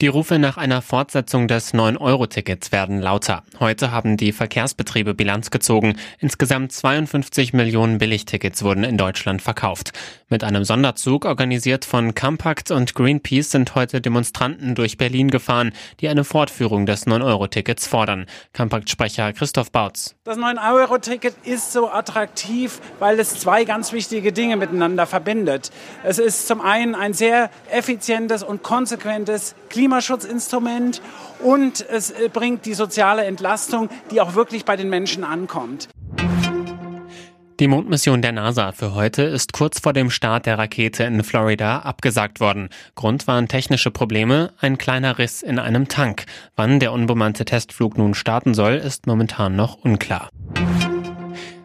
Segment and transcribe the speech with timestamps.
[0.00, 3.42] Die Rufe nach einer Fortsetzung des 9-Euro-Tickets werden lauter.
[3.58, 5.98] Heute haben die Verkehrsbetriebe Bilanz gezogen.
[6.18, 9.92] Insgesamt 52 Millionen Billigtickets wurden in Deutschland verkauft.
[10.30, 16.08] Mit einem Sonderzug, organisiert von Compact und Greenpeace, sind heute Demonstranten durch Berlin gefahren, die
[16.08, 18.24] eine Fortführung des 9-Euro-Tickets fordern.
[18.56, 20.14] Compact-Sprecher Christoph Bautz.
[20.24, 25.70] Das 9-Euro-Ticket ist so attraktiv, weil es zwei ganz wichtige Dinge miteinander verbindet.
[26.04, 31.02] Es ist zum einen ein sehr effizientes und konsequentes Klima Klimaschutzinstrument
[31.42, 35.88] und es äh, bringt die soziale Entlastung, die auch wirklich bei den Menschen ankommt.
[37.58, 41.80] Die Mondmission der NASA für heute ist kurz vor dem Start der Rakete in Florida
[41.80, 42.68] abgesagt worden.
[42.94, 46.24] Grund waren technische Probleme, ein kleiner Riss in einem Tank.
[46.54, 50.30] Wann der unbemannte Testflug nun starten soll, ist momentan noch unklar.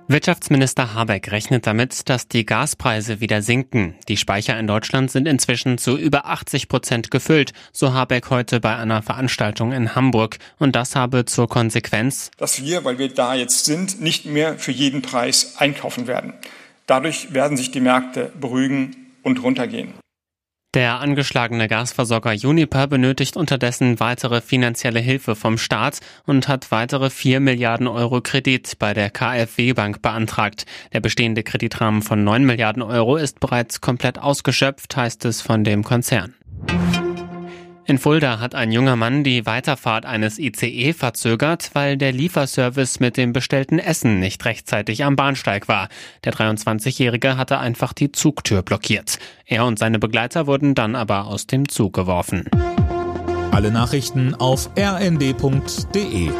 [0.08, 3.96] Wirtschaftsminister Habeck rechnet damit, dass die Gaspreise wieder sinken.
[4.08, 8.76] Die Speicher in Deutschland sind inzwischen zu über 80 Prozent gefüllt, so Habeck heute bei
[8.76, 10.38] einer Veranstaltung in Hamburg.
[10.60, 14.72] Und das habe zur Konsequenz, dass wir, weil wir da jetzt sind, nicht mehr für
[14.72, 16.34] jeden Preis einkaufen werden.
[16.86, 19.96] Dadurch werden sich die Märkte beruhigen und runtergehen.
[20.76, 27.40] Der angeschlagene Gasversorger Uniper benötigt unterdessen weitere finanzielle Hilfe vom Staat und hat weitere 4
[27.40, 30.66] Milliarden Euro Kredit bei der KfW Bank beantragt.
[30.92, 35.86] Der bestehende Kreditrahmen von 9 Milliarden Euro ist bereits komplett ausgeschöpft, heißt es von dem
[35.86, 36.34] Konzern.
[37.88, 43.16] In Fulda hat ein junger Mann die Weiterfahrt eines ICE verzögert, weil der Lieferservice mit
[43.16, 45.90] dem bestellten Essen nicht rechtzeitig am Bahnsteig war.
[46.24, 49.20] Der 23-Jährige hatte einfach die Zugtür blockiert.
[49.46, 52.46] Er und seine Begleiter wurden dann aber aus dem Zug geworfen.
[53.52, 56.32] Alle Nachrichten auf rnd.de